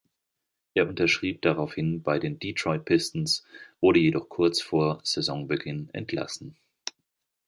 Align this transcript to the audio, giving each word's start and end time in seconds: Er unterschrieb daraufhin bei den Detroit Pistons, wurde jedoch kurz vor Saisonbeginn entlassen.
Er 0.73 0.87
unterschrieb 0.89 1.43
daraufhin 1.43 2.01
bei 2.01 2.17
den 2.17 2.39
Detroit 2.39 2.85
Pistons, 2.85 3.43
wurde 3.81 3.99
jedoch 3.99 4.29
kurz 4.29 4.59
vor 4.59 4.99
Saisonbeginn 5.03 5.89
entlassen. 5.93 6.55